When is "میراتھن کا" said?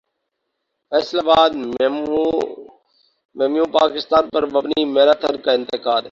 4.85-5.51